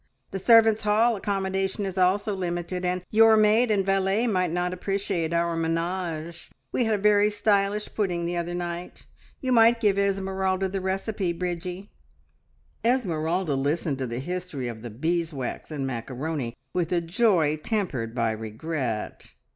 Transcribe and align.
"The 0.31 0.39
servants' 0.39 0.81
hall 0.81 1.15
accommodation 1.15 1.85
is 1.85 1.95
also 1.95 2.33
limited, 2.33 2.83
and 2.83 3.05
your 3.11 3.37
maid 3.37 3.69
and 3.69 3.85
valet 3.85 4.25
might 4.25 4.49
not 4.49 4.73
appreciate 4.73 5.31
our 5.31 5.55
menage. 5.55 6.49
We 6.71 6.85
had 6.85 6.95
a 6.95 6.97
very 6.97 7.29
stylish 7.29 7.87
pudding 7.93 8.25
the 8.25 8.35
other 8.35 8.55
night. 8.55 9.05
You 9.41 9.51
might 9.51 9.79
give 9.79 9.99
Esmeralda 9.99 10.69
the 10.69 10.81
recipe, 10.81 11.33
Bridgie." 11.33 11.91
Esmeralda 12.83 13.53
listened 13.53 13.99
to 13.99 14.07
the 14.07 14.17
history 14.17 14.67
of 14.67 14.81
the 14.81 14.89
beeswax 14.89 15.69
and 15.69 15.85
macaroni 15.85 16.57
with 16.73 16.91
a 16.91 16.99
joy 16.99 17.55
tempered 17.57 18.15
by 18.15 18.31
regret. 18.31 19.35